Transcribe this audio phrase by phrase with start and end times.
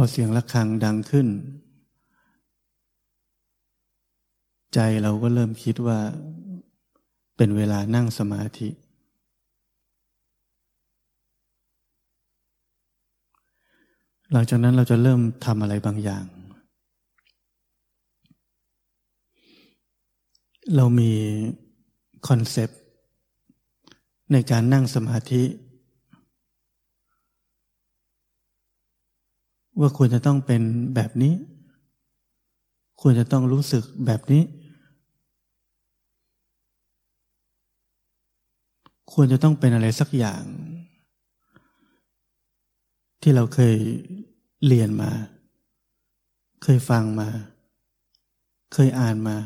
[0.00, 1.28] พอเสียงะระฆังดังขึ้น
[4.74, 5.98] ใจเราก็เริ่มคิดว่า
[7.36, 8.68] เป็นเวลานั่งสมาธิ
[14.32, 16.24] หลังจากนั้นเราจะเริ่มทำอะไรบางอย่าง
[20.76, 21.12] เรามี
[22.28, 22.80] คอนเซปต์
[24.32, 25.42] ในการนั่งสมาธิ
[29.80, 30.62] ว่าควรจะต้องเป็น
[30.94, 31.34] แบบนี้
[33.00, 34.42] ควรจะต้องรู้สึกแบบนี้
[39.12, 40.42] ควรจะต้องเป็นอะไรสักอย่าง
[43.22, 43.76] ที่เราเคย
[44.66, 45.10] เรียนมา
[46.62, 47.28] เคยฟังมา
[48.72, 49.36] เคยอ่านมา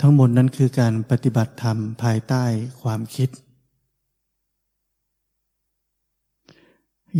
[0.00, 2.44] ทั้งหมดนั้นคือการปฏิบัติธรรมภายใต้
[2.82, 3.28] ความคิด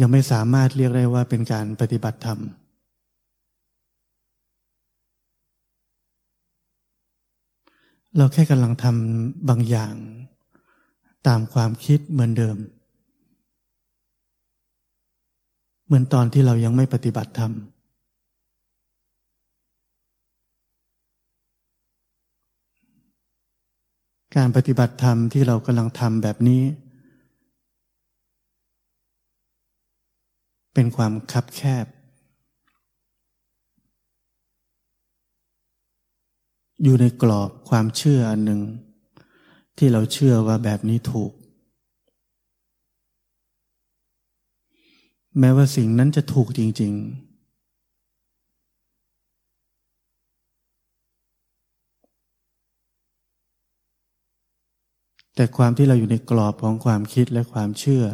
[0.00, 2.38] ยังไม่สามารถเรียกได้ว่าเป็นการปฏิบัติธรรม
[8.16, 9.94] เราแค่กำลังทำบางอย่าง
[11.26, 12.56] ตามความคิดเหมือนเดิม
[15.86, 17.52] เหมือนตอนที่เรายังไม่ปฏิบัติธรรม
[24.36, 26.62] การปฏิบัติธรรมที่เรากำลังทำแบบนี้
[30.80, 31.86] เป็นความคับแคบ
[36.82, 38.60] อยู่ในกรอบความเชื่ออันหนึ่ง
[39.78, 41.32] ที่เราเชื่อว่าแบบนี้ถูก
[45.38, 47.18] แม้ว่าสิ่งนั้นจะถูกจริง ๆ
[55.34, 58.06] แต่ความที่เราอยู่ในกรอบของความคิดและความเชื่อ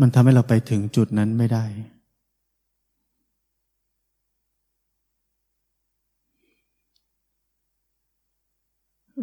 [0.00, 1.64] มันทำให้เราไปถึงจุดนั้นไม่ได้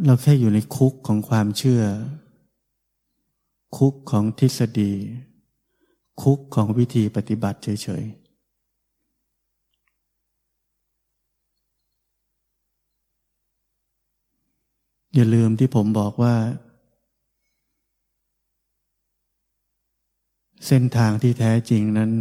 [0.05, 1.83] เราแค่อยู่ในคุกของความเชื่อ
[3.77, 4.93] คุกของทฤษฎี
[6.21, 8.27] คุกของวิธีปฏิบัติเฉยๆ
[15.13, 16.35] อย่าลืมที่ผมบอกว่า
[20.65, 22.11] เส้นทางที่แท้จริงนั้น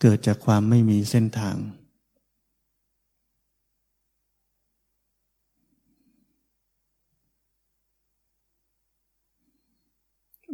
[0.00, 1.56] เกิดจากความไม่มีเส้นทาง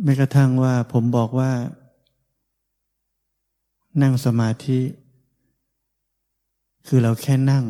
[0.02, 1.52] แม้กระทั่งว่าผมบอกว่า
[4.02, 4.80] นั่งสมาธิ
[6.86, 7.64] คือเราแค่นั่ง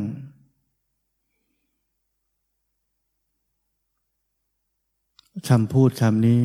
[5.49, 6.43] คำพูดคำนี้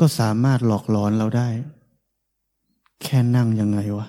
[0.00, 1.48] ก็สามารถหลอกหลอนเราได้
[3.02, 4.06] แค่นั่งยังไงวะ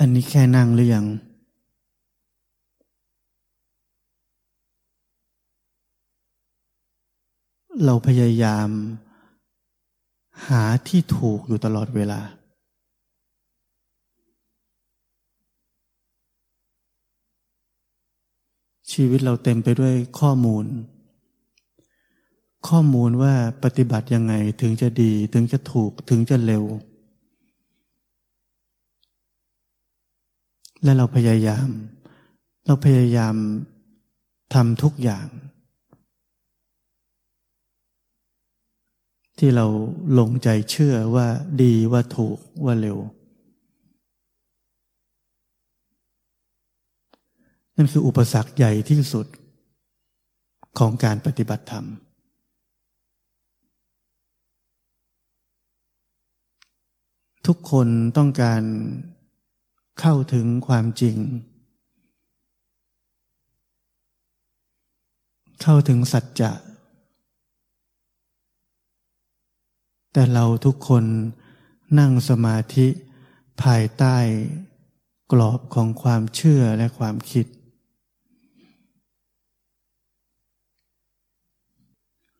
[0.00, 1.06] อันนี้แค่นั่งหรือยัง
[7.84, 8.68] เราพยายาม
[10.48, 12.20] หาที่ถูกอยู่ตลอดเวลา
[18.92, 20.66] ชีวิตเราเต็มไปด้วยข้อมูล
[22.66, 26.64] ข้อมูลว่าปฏิบัติยังไงถึงจะดีถึงจะถูกถึงจะเร็ว
[30.82, 31.68] และเราพยายาม
[32.66, 33.34] เราพยายาม
[34.54, 35.26] ทำทุกอย่าง
[39.38, 39.66] ที่เรา
[40.18, 41.26] ลงใจเชื่อว่า
[41.62, 42.98] ดีว่าถูกว่าเร็ว
[47.76, 49.26] นั่นคืออุปสรรคใหญ่ที่สุด
[50.78, 51.86] ของการปฏิบัติธรรม
[57.48, 58.62] ทุกคนต้องการ
[60.00, 61.16] เข้าถึงความจริง
[65.62, 66.52] เข้าถึงสัจจะ
[70.12, 71.04] แต่เราทุกคน
[71.98, 72.86] นั่งสมาธิ
[73.62, 74.16] ภายใต้
[75.32, 77.46] กรอบของความเชื่อและความคิด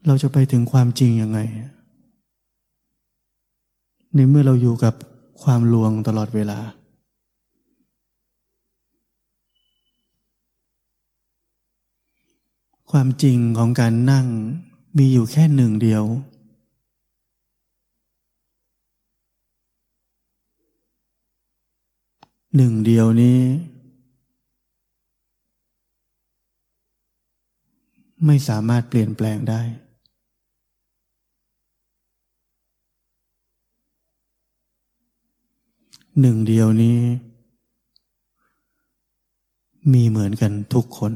[0.06, 1.40] เราจะไปถึงความจริงยังไง
[4.14, 4.94] ในเมื่อเราอยู่กับ
[5.43, 6.58] ความลวงตลอดเวลา
[12.90, 14.26] ความจริงของการนั่ง
[14.96, 16.05] มีอยู่แค่หนึ่งเดียว
[22.56, 23.40] หนึ่งเดียวนี้
[28.26, 29.62] ไม่สามารถเปลี่ยนแปลงได้
[36.20, 36.99] หนึ่งเดียวนี้
[39.93, 41.12] มีเหมือนกันทุกคน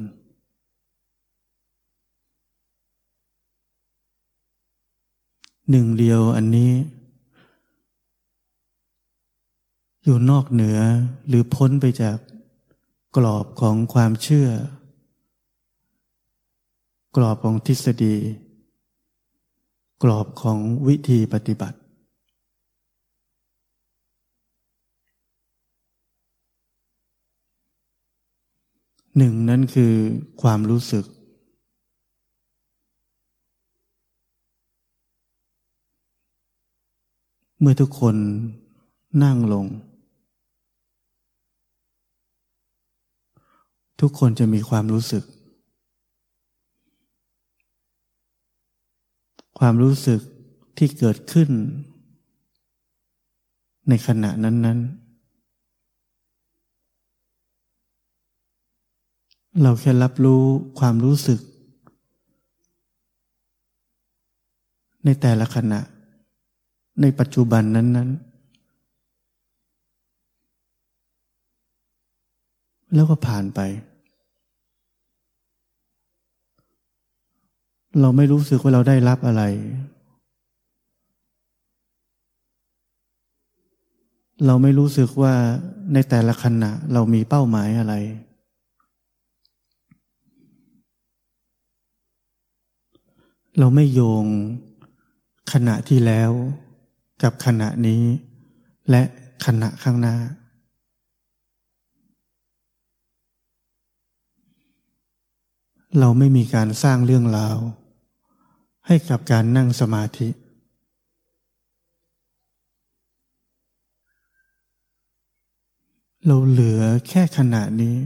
[5.70, 6.72] หนึ่งเดียวอันนี้
[10.04, 10.78] อยู่นอกเหนือ
[11.28, 12.16] หรือพ้นไปจาก
[13.16, 14.48] กรอบของความเชื่อ
[17.16, 18.16] กรอบของทฤษฎี
[20.02, 20.58] กรอบของ
[20.88, 21.76] วิธีปฏิบัติ
[29.16, 29.92] หนึ่งนั้นคือ
[30.42, 31.04] ความรู้สึก
[37.60, 38.16] เมื่อทุกคน
[39.22, 39.66] นั่งลง
[44.00, 45.24] ทุกคนจะมีความรู้สึก
[49.58, 50.20] ความรู้สึก
[50.78, 51.50] ที่เกิดขึ้น
[53.88, 55.01] ในขณะนั้นๆ
[59.60, 60.42] เราแค่รับรู้
[60.78, 61.40] ความรู้สึก
[65.04, 65.80] ในแต่ละขณะ
[67.00, 68.32] ในปัจจุบันนั้น ๆ
[72.94, 73.60] แล้วก็ผ่านไป
[78.00, 79.42] เราไม่รู้สึกว่าเราได้รับอะไร
[84.46, 85.34] เราไม่รู้สึกว่า
[85.94, 87.94] ในแต่ละขณะเรามีเป้าหมายอะไร
[93.58, 94.26] เราไม่โยง
[95.52, 96.30] ขณะที่แล้ว
[97.22, 98.02] กับขณะนี้
[98.90, 99.02] และ
[99.46, 100.16] ขณะข้างหน้า
[105.98, 107.58] เราไม่มีการสร้างเรื่องราว
[108.86, 110.28] ให้กับการนั่งสมาธิ
[116.26, 117.96] เราเหลือแค่ขณะนี้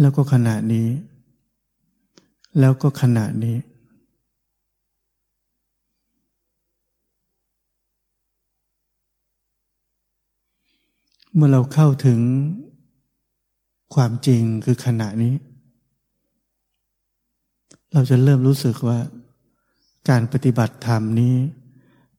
[0.00, 0.88] แล้วก็ขณะนี้
[2.58, 3.56] แล้วก็ขณะนี้
[11.34, 12.20] เมื่อเราเข้าถึง
[13.94, 15.34] ความจริงคือขณะนี้
[17.92, 18.98] เราจะเริ่มรู้สึกว่า
[20.08, 21.34] การปฏิบัติธรรมนี้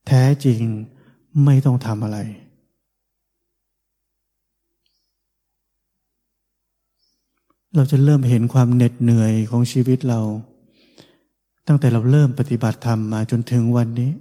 [0.08, 0.62] แท้จริง
[1.46, 2.20] ไม่ต้องทำอะไร
[7.76, 10.20] เราจะเริ่มเห็นความเหน็ดเหนื่อยของชีวิตเรา
[11.68, 14.12] ตั้งแต่เราเริ่มปฏิบัติธรรมมาจนถึงวันนี้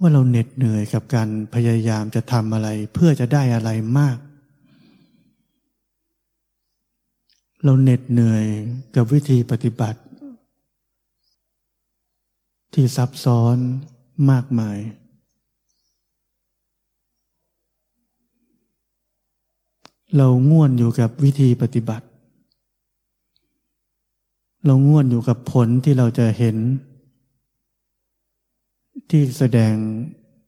[0.00, 4.18] ว่าเราเหน็ดเหนื่อยกับการพยายามจะทำอะไร เพื่อจะได้อะไรมาก
[7.64, 8.44] เราเหน็ดเหนื่อย
[8.94, 10.00] กับวิธีปฏิบัติ
[12.74, 13.56] ที่ซับซ้อน
[14.30, 14.78] มากมาย
[20.16, 22.06] เราง่วนอยู่กับวิธีปฏิบัติ
[24.66, 26.56] เราง่วนอยู่กับผลที่เราจะเห็น
[29.10, 29.74] ที่แสดง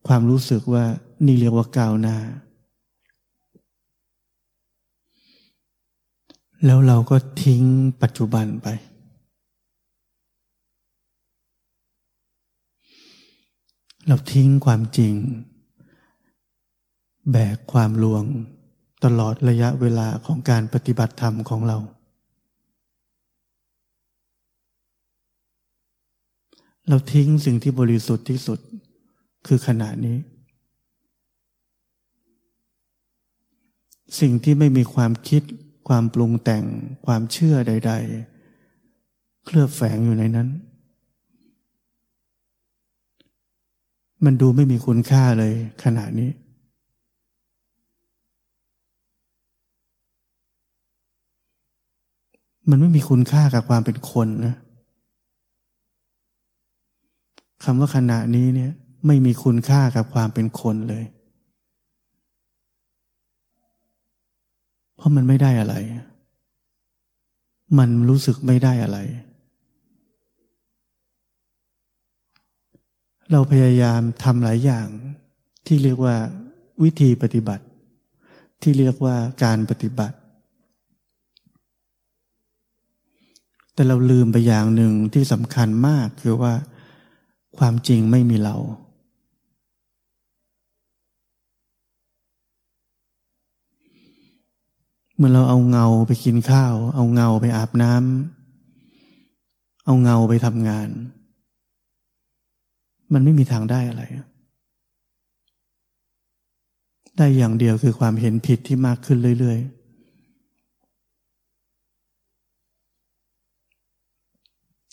[0.06, 0.84] ความรู้สึกว่า
[1.26, 2.16] นี่เรียกว่าก้าวหน้า
[6.65, 7.62] แล้วเราก็ทิ้ง
[8.03, 8.69] ปัจจุบันไป
[14.08, 15.15] เราทิ้งความจริง
[17.32, 18.24] แบกความลวง
[19.05, 21.79] ตลอดระยะเวลาของการปฏิบัติธรรมของเรา
[26.88, 28.58] เราทิ้งสิ่งที่บริสุทธิ์ที่สุด
[29.46, 30.19] คือขณะนี้
[34.20, 35.43] สิ่งที่ไม่มีความคิด
[35.88, 36.64] ความปรุงแต่ง
[37.06, 37.93] ความเชื่อใด
[38.69, 40.48] ๆ เคลือบแฝงอยู่ในนั้น
[44.24, 46.31] มันดูไม่มีคุณค่าเลยขณะนี้
[52.70, 54.55] มันไม่มีคุณค่ากับความเป็นคนนะ
[57.64, 58.72] คำว่าขณะนี้เนี่ย
[59.06, 61.04] ไม่มีคุณค่ากับความเป็นคนเลย
[64.96, 65.74] เพราะมันไม่ได้อะไร
[67.78, 68.98] มันรู้สึกไม่ได้อะไร
[73.32, 74.86] เราพยายามทำหลายอย่าง
[75.66, 76.16] ที่เรียกว่า
[76.82, 77.64] วิธีปฏิบัติ
[78.62, 80.16] ที่เรียกว่าการปฏิบัติ
[83.74, 86.52] แต่เราลืมไปอย่างหนึ่งที่สำคัญมากคือว่า
[87.58, 88.56] ความจริงไม่มีเรา
[95.17, 100.89] เมื่อเราเอาเงาไปกินข้าว เอาเงาไปอาบน้ำเอาเงาไปทำงาน
[103.13, 104.03] มันไม่มีทางได้อะไร
[107.17, 109.84] ได้อย่างเดียวคือความเห็นผิดที่มากขึ้นเรื่อย ๆ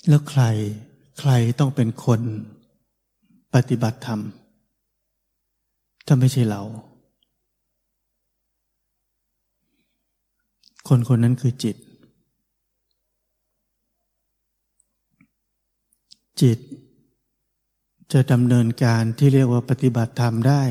[0.09, 0.43] แล้วใคร
[1.23, 2.21] ใครต้องเป็นคน
[3.53, 4.19] ปฏิบัติธรรม
[6.05, 6.61] ถ้าไม่ใช่เรา
[10.87, 11.77] คนคนนั้นคือจิต
[16.41, 16.59] จิต
[18.13, 20.63] จะดำเนินการที่เรียกว่าปฏิบัติธรรมได้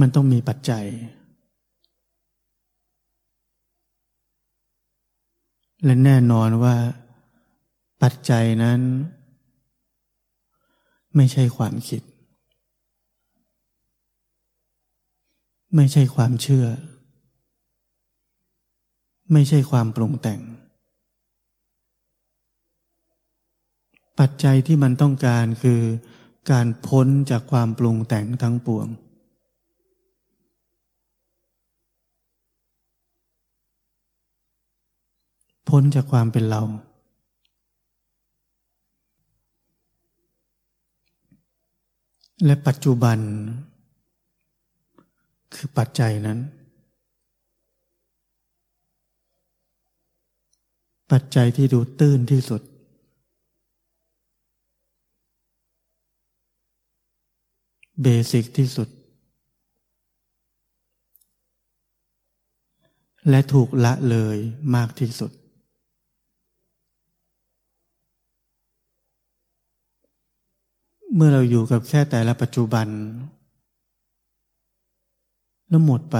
[0.00, 0.86] มันต้องมีปัจจัย
[5.84, 6.76] และแน่นอนว่า
[8.02, 8.80] ปัจจัยนั้น
[11.16, 12.02] ไม่ใช่ความคิด
[15.76, 16.66] ไม่ใช่ความเชื่อ
[19.32, 20.40] ไม่ใช่ความปรุงแต่ง
[24.18, 25.80] ปัจจัยที่มันต้องการคือ
[26.50, 28.86] การพ้นจากความปรุงแต่งทั้งปวง
[35.68, 36.62] พ้นจากความเป็นเรา
[42.44, 43.18] และปัจจุบัน
[45.54, 46.38] คือปัจจัยนั้น
[51.10, 52.62] ปัจจัยที่ดูตื้นที่สุด
[58.02, 58.88] เบสิกที่สุด
[63.30, 64.36] และถูกละเลย
[64.76, 65.32] มากที่สุด
[71.14, 72.86] เมื่อเราอยู่กับแค่แต่ละปัจจุบัน
[75.68, 76.16] แล้วหมดไป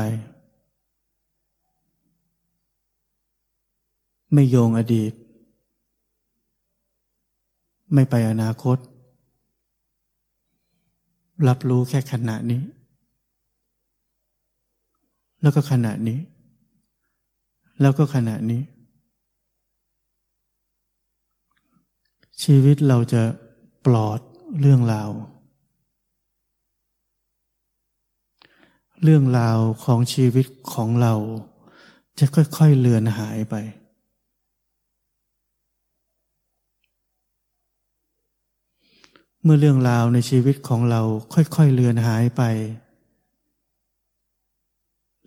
[4.32, 5.12] ไม่โยงอดีต
[7.94, 8.78] ไม่ไปอนาคต
[11.48, 12.62] รับรู้แค่ขณะนี้
[15.42, 16.18] แล้วก็ขณะนี้
[17.80, 18.62] แล้วก็ขณะนี้
[22.42, 23.22] ชีวิตเราจะ
[23.86, 24.20] ปลอด
[24.60, 25.10] เรื่องราว
[29.02, 31.14] เรื่องราวของชีวิตของเรา
[32.18, 33.54] จะค่อยๆเลือนหายไป
[39.42, 41.02] เมื่อเรื่องราวในชีวิตของเรา
[41.34, 42.42] ค่อยๆเลือนหายไป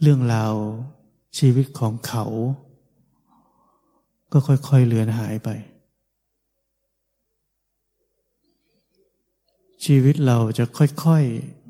[0.02, 0.54] เรื่องราว
[1.38, 2.26] ชีวิตของเขา
[4.32, 5.50] ก็ค่อยๆเลือนหายไป
[9.86, 11.62] ชีวิตเราจะค่อยๆ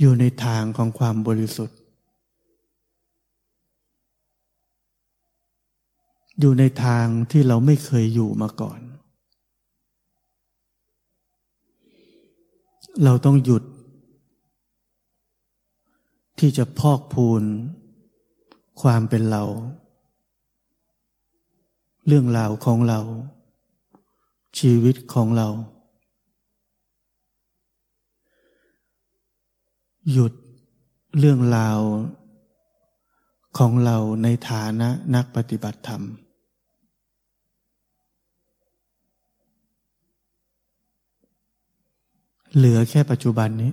[0.00, 1.78] อยู่ในทางของความบริสุทธิ์
[6.40, 8.80] อยู่ในทางที่เราไม่เคยอยู่มาก่อน
[13.04, 13.62] เราต้องหยุด
[16.38, 17.42] ที่จะพอกพูน
[18.82, 19.44] ความเป็นเรา
[22.06, 23.00] เรื่องราวของเรา
[24.58, 25.48] ชีวิตของเรา
[30.12, 30.32] หยุด
[31.18, 31.80] เรื่องราว
[33.58, 36.02] ของเราในฐานะนักปฏิบัติธรรม
[42.56, 43.72] เหลือแค่ปัจจุบันนี้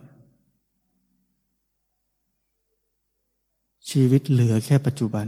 [3.90, 5.28] ชีวิตเหลือแค่ปัจจุบัน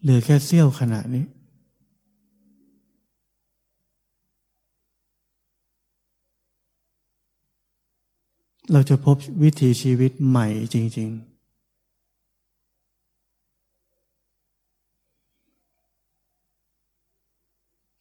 [0.00, 1.24] เหลือแค่เสี้ยวขณะนี้
[8.70, 11.32] เราจะพบวิถีชีวิตใหม่จริง ๆ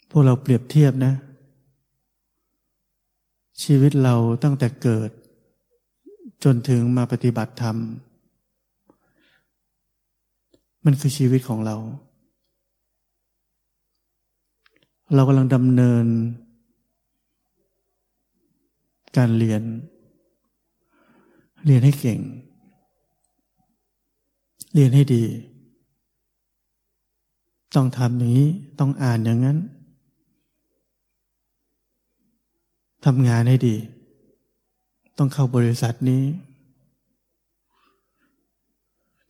[0.10, 1.14] พวกเราเปรียบเทียบนะ
[3.64, 5.10] ชีวิตเราตั้งแต่เกิด
[6.44, 7.78] จนถึงมาปฏิบัติธรรม
[10.86, 11.76] มันคือชีวิตของเรา
[15.16, 16.06] เรากำลังดำเนิน
[19.18, 19.64] การเรียน
[21.66, 22.20] เรียนให้เก่ง
[24.74, 25.24] เรียนให้ดี
[27.76, 28.50] ต้องทำอย่างนี้
[28.80, 29.58] ต้องอ่านอย่างนั้น
[33.06, 33.76] ทำงานให้ดี
[35.18, 36.24] ต้องเข้าบริษัทนี้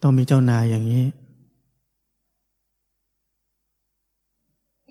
[0.01, 1.05] ต้องมีเจ้านายอย่างนี้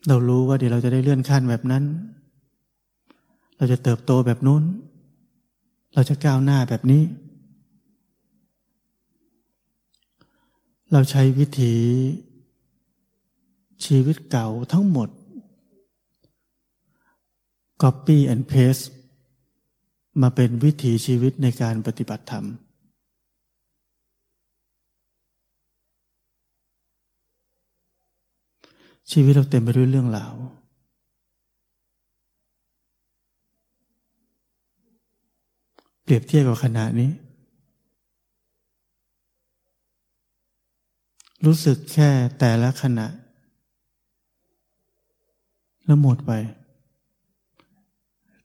[0.09, 1.85] เรารู้ว่าเดี๋ยวเราจะได้เลื่อนขั้นแบบนั้น
[3.57, 4.63] เราจะเติบโตแบบนู้น
[5.95, 7.03] เราจะก้าวหน้าแบบนี้
[10.93, 11.75] เราใช้วิถี
[13.85, 15.09] ชีวิตเก่าทั้งหมด
[17.83, 18.85] Copy and Paste
[20.23, 22.45] มาเป็นวิถีชีวิตในการปฏิบัติธรรม
[29.11, 30.35] ชีวิตเราเต็มไปด้วยเรื่องราว
[36.03, 37.11] เปรียบเทียบกับขณะนี้
[41.45, 43.07] รู้สึกแค่แต่ละขณะ
[45.85, 46.33] แล้วหมดไป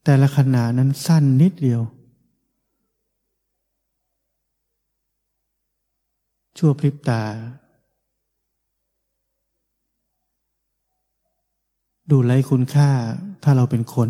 [0.03, 1.81] แต่ละขณะนั้นสั้นนิดเดียว
[6.57, 7.23] ชั่วพริบตา
[12.09, 12.89] ดูไร้คุณค่า
[13.43, 14.09] ถ้าเราเป็นคน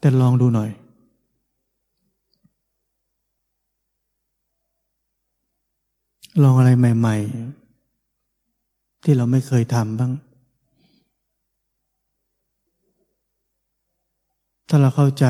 [0.00, 0.70] แต่ลองดูหน่อย
[6.42, 7.16] ลองอะไรใหม่
[8.10, 10.12] ๆ ที่เราไม่เคยทำบ้าง
[14.68, 15.26] ถ้าเราเข้าใจ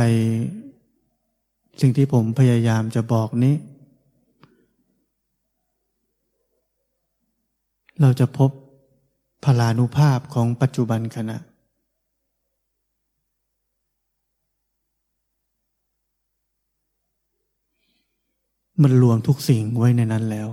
[1.80, 3.54] สิ่งที่ผมพยายามจะบอกนี้
[8.00, 8.50] เราจะพบ
[9.44, 11.38] พลานุภาพของปัจจุบันขณะ
[18.82, 20.48] มันรวมทุกสิ่งไว้ในนั้นแล้ว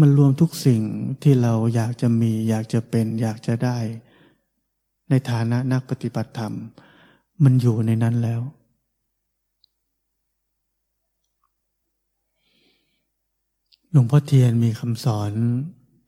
[0.00, 0.82] มันรวมทุกสิ่ง
[1.22, 3.78] ที่เราอยากจะมี อยากจะเป็น อยากจะได้
[5.10, 6.54] ในฐานะนักปฏิบัติธรรม
[7.44, 8.40] มันอยู่ในนั้นแล้ว
[13.90, 15.32] หลวงพ่อเทียนมีคำสอน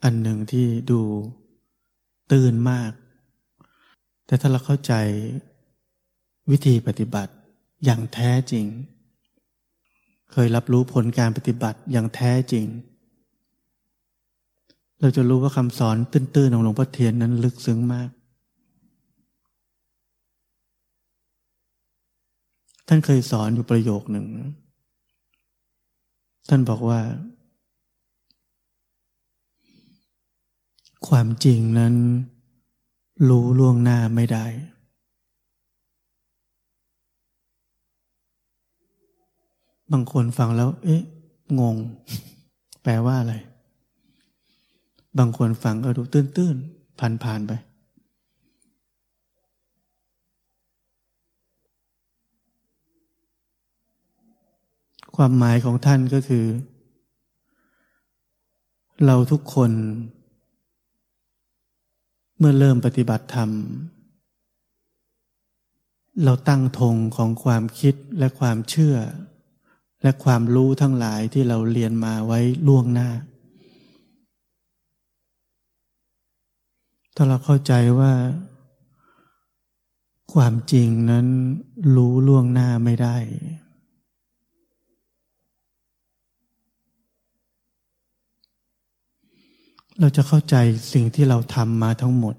[0.05, 1.01] อันหนึ่งที่ดู
[2.33, 2.93] ตื่นมาก
[4.27, 4.93] แต่ถ้าเราเข้าใจ
[6.51, 7.33] วิธีปฏิบัติ
[7.85, 8.67] อย่างแท้จริง
[10.33, 12.67] เคยรับรู้ผลการปฏิบัติอย่างแท้จริง
[15.01, 18.09] เราจะรู้ว่าคำสอนตื้นๆของหลวงพ่อเทียนนั้นลึกซึ้งมาก
[22.89, 24.27] ท่านเคยสอนอยู่ประโยคหนึ่ง
[26.49, 27.01] ท่านบอกว่า
[31.09, 31.95] ความจริงนั้น
[33.29, 34.47] รู้ล่วงหน้าไม่ได้
[39.93, 41.03] บางคนฟังแล้ว เอ๊ะ
[41.61, 41.77] งง
[42.83, 43.35] แปลว่าอะไร
[45.19, 47.53] บางคนฟังก็ดูตื้นๆผ่านๆไป
[55.17, 56.45] ความหมายของท่านก็คือ
[59.07, 59.73] เราทุกคน
[62.39, 63.51] เมื่อเริ่มปฏิบัติธรรม
[66.25, 68.97] เราตั้งธงของความคิดและความเชื่อ
[70.03, 73.09] และความรู้ทั้งหลายที่เราเรียนมาไว้ล่วงหน้า
[77.15, 78.13] ถ้าเราเข้าใจว่า
[80.33, 81.27] ความจริงนั้น
[81.97, 83.17] รู้ล่วงหน้าไม่ได้
[90.01, 90.57] เราจะเข้าใจ
[90.93, 92.37] สิ่งที่เราทำมาทั้งหมด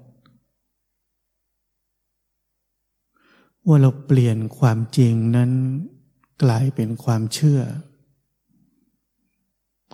[3.66, 5.50] ว่าเราเปลี่ยนความจริงนั้น
[6.42, 7.60] กลายเป็นความเชื่อ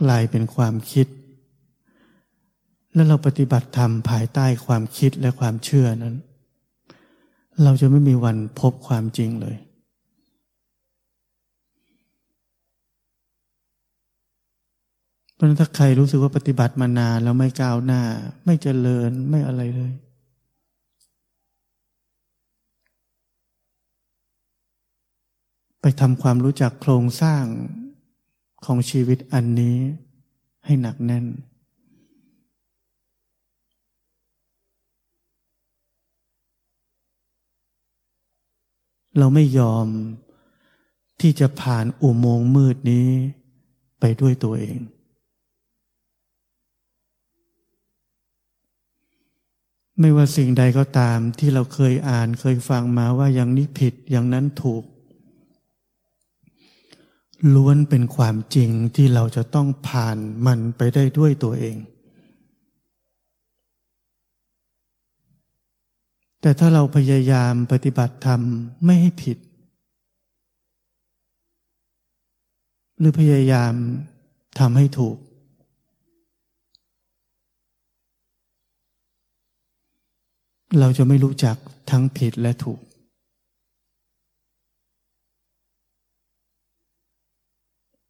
[0.02, 1.06] กลายเป็นความคิด
[2.94, 6.16] และเราปฏิบัติธรรมภายใต้ความคิดและความเชื่อนั้น
[7.62, 9.56] เราจะไม่มีวันพบความจริงเลย
[15.34, 18.02] เพราะนั้นถ้าใครรู้สึกว่าปฏิบัติมานานแล้วไม่ก้าวหน้า
[18.44, 19.92] ไม่เจริญไม่อะไรเลย
[25.80, 27.44] ไปทำความรู้จักโครงสร้าง
[28.64, 29.76] ของชีวิตอันนี้
[30.64, 31.26] ให้หนักแน่น
[39.18, 39.86] เราไม่ยอม
[41.20, 43.08] ที่จะผ่านอุโมงค์มืดนี้
[44.00, 44.78] ไปด้วยตัวเอง
[50.00, 54.84] ไม่ว่าสิ่งใดก็ตามที่เราเคยอ่านเคยฟังมาว่าอย่างนี้ผิดอย่างนั้นถูก
[57.54, 61.76] ล้วนเป็นความจริงที่เราจะต้องผ่านมันไปได้ด้วยตัวเอง
[66.44, 68.40] แต่ถ้าเราพยายามปฏิบัติธรรม
[68.84, 69.38] ไม่ให้ผิด
[72.98, 73.72] หรือพยายาม
[74.58, 75.16] ทำให้ถูก
[80.80, 81.56] เราจะไม่รู้จัก
[81.90, 82.80] ทั้งผิดและถูก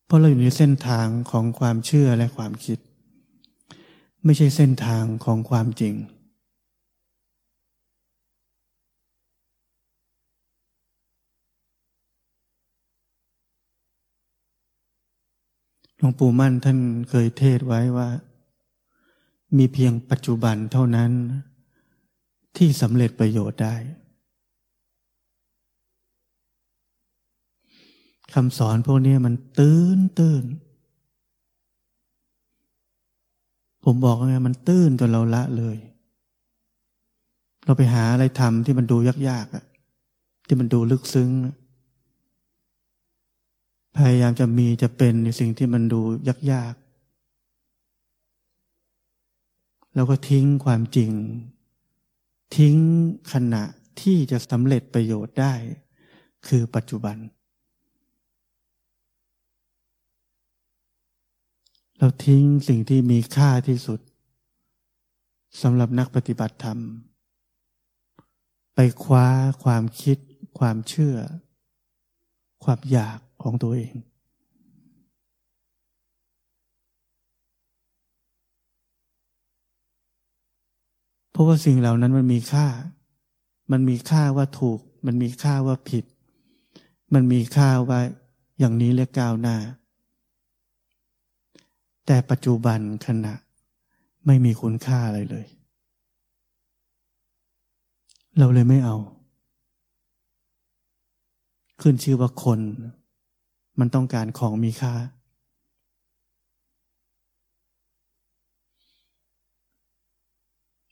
[0.06, 2.78] เพราะเราอยู่ในเส้นทางของความเชื่อและความคิด
[4.24, 5.94] ไม่ใช่เส้นทางของความจริง
[16.02, 16.78] หลวงปู่มั่นท่าน
[17.10, 18.08] เคยเทศไว้ว่า
[19.56, 21.10] มีเพียงปัจจุบันเท่านั้น
[22.56, 23.74] ที่สำเร็จประโยชน์ได้
[28.34, 30.44] คำสอนพวกนี้มันตื้นตื้น
[33.84, 35.76] ผมบอกไงมันตื้นจนเราละเลย
[37.64, 38.96] เราไปหาอะไรทำที่มันดู
[39.28, 39.64] ยากๆอะ
[40.46, 41.30] ที่มันดูลึกซึ้ง
[43.96, 46.00] พยายามจะมีจะเป็นในสิ่งที่มันดู
[46.52, 51.10] ยากๆ แล้วก็ทิ้งความจริง
[52.56, 52.76] ทิ้ง
[53.32, 53.64] ขณะ
[54.00, 55.54] ที่จะสำเร็จประโยชน์ได้
[56.46, 57.16] คือปัจจุบัน
[61.98, 64.00] เราทิ้งสิ่งที่มีค่าที่สุด
[65.62, 66.78] สำหรับนักปฏิบัติธรรม
[68.74, 69.26] ไปคว้า
[69.64, 70.18] ความคิด
[70.58, 71.16] ความเชื่อ
[72.64, 73.92] ความอยาก ของตัวเอง
[81.30, 82.66] เพราะว่าสิ่งเหล่านั้นมันมีค่า
[83.72, 86.04] มันมีค่าว่าถูก มันมีค่าว่าผิด
[87.14, 88.00] มันมีค่าว่า
[88.58, 89.56] อย่างนี้เรียกก้าวหน้า
[92.06, 93.34] แต่ปัจจุบันขณะ
[94.26, 95.46] ไม่มีคุณค่าอะไรเลย
[98.38, 98.96] เราเลยไม่เอา
[101.80, 102.60] ขึ้นชื่อว่าคน
[103.78, 104.94] มันต้องการของมีค่า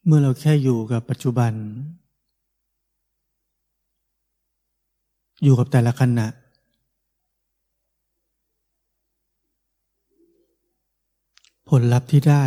[0.07, 1.53] เมื่อเราแค่อยู่กับปัจจุบัน
[5.43, 6.27] อยู่กับแต่ละขณะ
[11.69, 12.45] ผลลัพธ์ที่ได้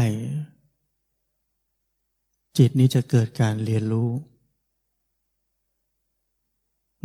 [2.58, 4.10] จิตนี้จะเกิดการเรียนรู้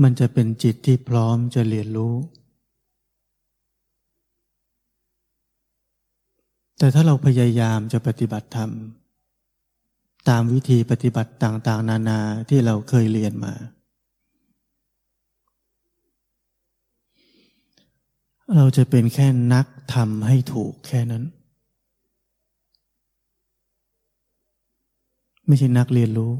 [0.03, 2.15] มันจะเป็นจิตที่พร้อมจะเรียนรู้
[6.79, 8.71] แต่ถ้าเราพยายามจะปฏิบัติธรรม
[10.29, 13.55] ตามวิธีปฏิบัติต่างๆ นานาที่เราเคยเรียนมา
[18.57, 21.25] เราจะเป็นแค่นักทำให้ถูกแค่นั้น
[25.47, 26.33] ไม่ใช่นักเรียนรู้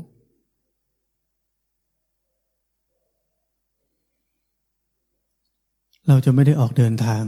[6.09, 7.25] เราจะไม่ได้ออกเดินทาง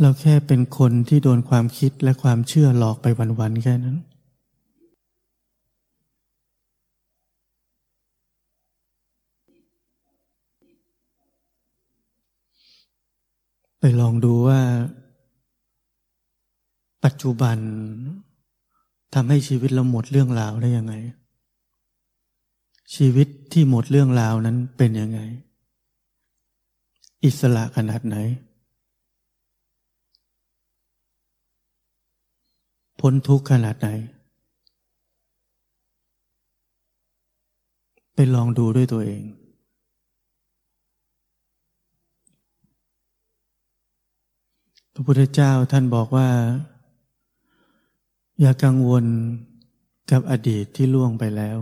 [0.00, 3.06] เราแค่เป็นคนที่โดนความคิดและความเชื่อหลอกไป
[3.40, 3.96] วันๆแค่นั้น
[13.80, 14.60] ไปลองดูว่า
[17.04, 17.58] ปัจจุบัน
[19.14, 20.94] ทำให้ชีวิตเราหมดเรื่องราวได้ยังไง
[22.94, 25.20] ชีวิตที่หมดเรื่องราวนั้นเป็นยังไง
[27.24, 28.16] อิสระขนาดไหน
[33.06, 33.88] พ้นทุกข์ขนาดไหน
[38.14, 39.22] ไปลองดูด้วยตัวเอง
[44.92, 46.28] พระพุทธเจ้าท่านบอกว่า
[48.40, 49.04] อย่ากังวล
[50.10, 51.58] กับอดีตที่ล่วงไปแล้ว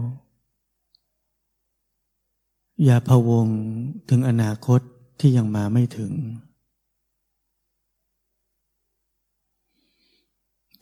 [2.85, 3.46] อย่าพะวง
[4.09, 4.81] ถึงอนาคต
[5.20, 6.12] ที่ยังมาไม่ถึง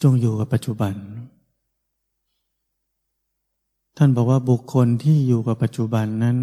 [0.03, 0.95] จงอยู่กับปัจจุบัน
[3.97, 6.37] ท่านบอกว่าบุคคลที่อยู่กับปัจจุบันนั้น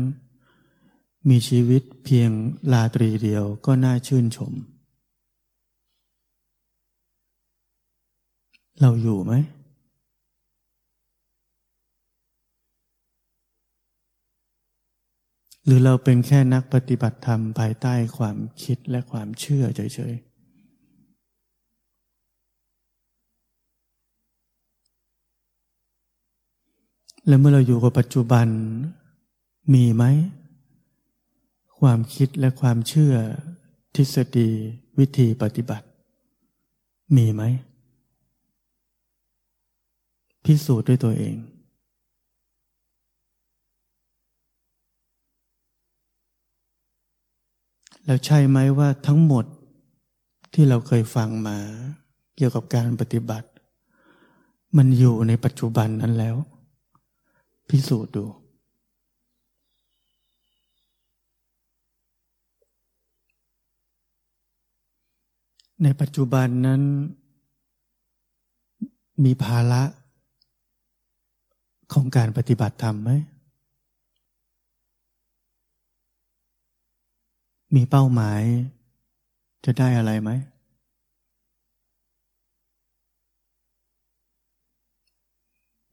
[1.29, 2.29] มีชีวิตเพียง
[2.73, 4.53] ลาตรีเดียวก็น่าชื่นชม
[8.81, 9.33] เราอยู่ไหม
[15.65, 20.26] หรือเราเป็นแค่นักปฏิบัติธรรมภายใต้ความคิดและความเชื่อเฉยๆ
[27.27, 28.47] และเมื่อเราอยู่กับปัจจุบัน
[29.73, 30.03] มีไหม
[31.79, 33.13] ความคิดและความเชื่อ
[33.95, 34.49] ทฤษฎี
[34.99, 35.87] วิธีปฏิบัติ
[37.15, 37.43] มีไหม
[40.43, 41.35] พิสูจน์ด้วยตัวเอง
[48.05, 49.45] แล้วใช่ไหมว่าทั้งหมด
[50.53, 51.57] ที่เราเคยฟังมา
[52.35, 53.47] เกี่ยวกับการปฏิบัติ
[54.77, 56.35] มันอยู่ในปัจจุบันนั้นแล้ว
[57.69, 58.25] พิสูจน์ดู
[65.83, 66.81] ในปัจจุบันนั้น
[69.23, 69.83] มีภาระ
[71.93, 73.11] ของการปฏิบัติธรรมไหม
[77.75, 78.41] มีเป้าหมาย
[79.65, 80.31] จะได้อะไรไหม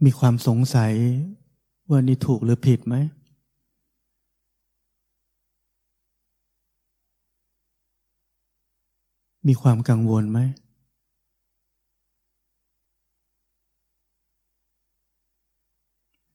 [0.05, 0.95] มีความสงสัย
[1.91, 2.97] ว่านี่ถูกหรือผิดไหม
[9.47, 10.41] มีความกังวลไหม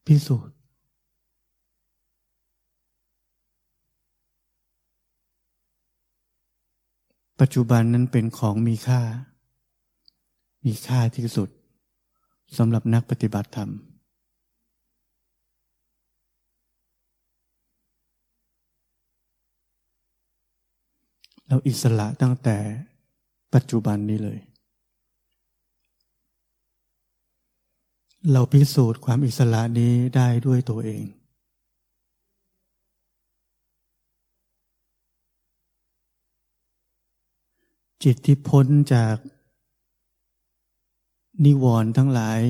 [0.06, 0.54] พิสูจน์
[7.40, 9.00] ปัจจุบันนั้นเป็นของมีค่า
[10.66, 11.48] มีค่าที่สุด
[12.56, 13.70] สำหรับนักปฏิบัติธรรม
[21.52, 22.58] เราอิสระตั้งแต่
[23.54, 24.38] ปัจจุบันนี้เลย
[28.32, 31.04] เราพิสูจน์ความอิสระนี้ได้ด้วยตัวเอง
[38.04, 39.16] จิตที่พ้นจาก
[41.44, 42.40] นิวรณ์ทั้งหลาย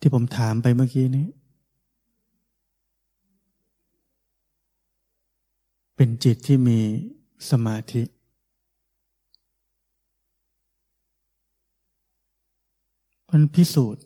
[0.00, 1.26] ที่ผมถามไปเมื่อกี้นี้
[5.96, 6.80] เป็นจิตที่มี
[7.50, 8.02] สมาธิ
[13.30, 14.04] มันพิสูจน์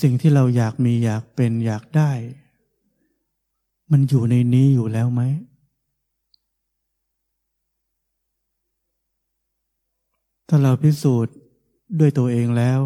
[0.00, 2.10] สิ่งที่เราอยากมีอยากเป็นอยากได้
[3.90, 5.22] มันอยู่ในนี้อยู่แล้วไหม
[10.48, 11.34] ถ้าเราพิสูจน์
[11.98, 12.80] ด้วยตัวเองแล้ว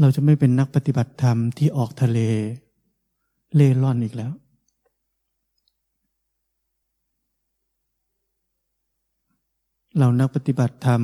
[0.00, 2.18] เราจะไม่เป็นนักปฏิบัติธรรมที่ออกทะเล
[3.54, 4.32] เล่ร่อนอีกแล้ว
[9.98, 11.02] เรานักปฏิบัติธรรม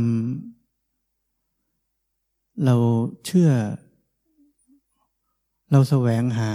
[2.65, 2.77] เรา
[3.25, 3.51] เชื่อ
[5.71, 6.53] เราแสวงหา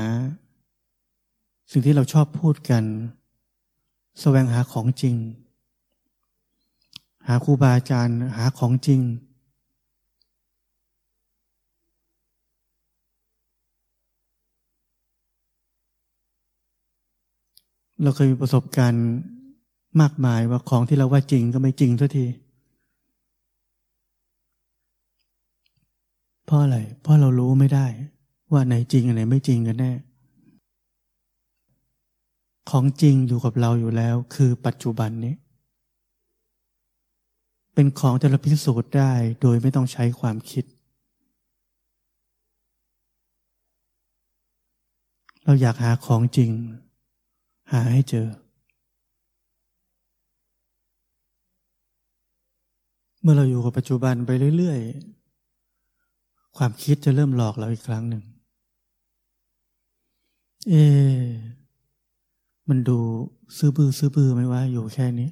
[1.71, 2.83] สิ่งที่เราชอบพูดกัน
[4.21, 5.15] แสวงหาของจริง
[7.27, 9.01] หาครูบาอาจารย์หาของจริง
[18.01, 19.07] เราเคยมีประสบการณ์
[20.01, 22.25] มากมายว่าของที่เราว่าจริงก็ไม่จริงสักที
[26.45, 27.85] เพราะอะไร เพราะเรารู้ไม่ได้
[28.51, 29.93] ว่าไหนจริงอันไหนไม่จริงกันแน่
[32.69, 35.35] ของจริงอยู่กับเราอยู่แล้ว คือปัจจุบันนี้
[37.73, 40.65] เป็นของที่เราพิสูจน์ได้โดยไม่ต้องใช้ความคิด
[45.43, 46.51] เราอยากหาของจริง
[47.71, 48.27] หาให้เจอ
[53.21, 58.23] เมื่อเราอยู่กับปัจจุบันไปเรื่อยๆ ความคิดจะเริ่มหลอกเราอีกครั้งหนึ่ง
[60.69, 60.83] เอ๊
[62.69, 62.97] มันดู
[63.57, 65.29] ซื้อบื้อซื้อบื้อไหมว่าอยู่แค่นี้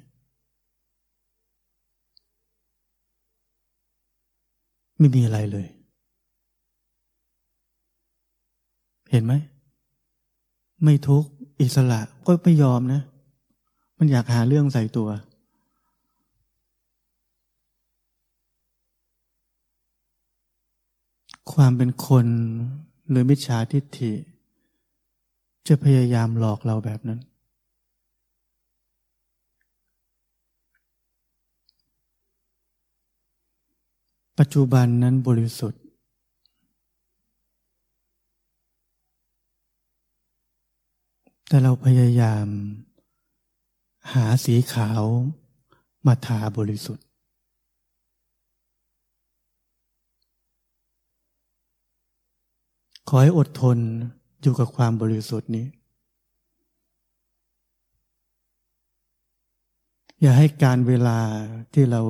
[4.98, 5.66] ไม่มีอะไรเลย
[9.10, 9.32] เห็นไหม
[10.82, 13.00] ไม่ทุกข์ อิสระก็ไม่ยอมนะ
[13.98, 15.08] มันอยากหาเรื่องใส่ตัว
[21.52, 22.26] ความเป็นคน
[23.10, 24.12] หรือมิจฉาทิฏฐิ
[25.68, 27.20] จะพยายามหลอกเราแบบนั้น
[34.38, 35.78] ปัจจุบันนั้นบริสุทธิ
[41.48, 42.46] แต่เราพยายาม
[44.12, 45.02] หาสีขาว
[46.06, 47.06] มาทาบริสุทธิ์
[53.08, 53.78] ขอให้อดทน
[54.40, 55.66] อยู่กับความบริสุทธิ์นี้
[60.20, 61.18] อย่าให้การเวลา
[61.74, 62.02] ที่เรา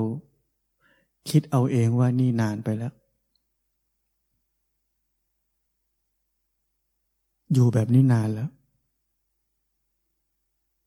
[1.31, 2.92] คิดเอาเองว่านี่นานไปแล้ว
[7.53, 8.51] อยู่แบบนี้นานแล้ว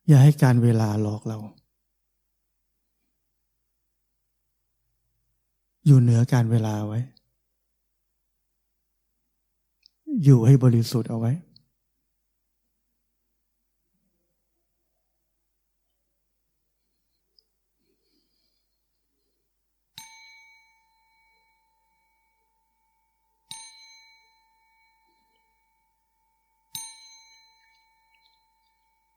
[0.08, 1.38] อย่าให้การเวลาหลอกเรา
[5.86, 7.00] อยู่เหนือการเวลาไว้
[10.24, 11.32] อยู่ให้บริสุทธิ์เอาไว้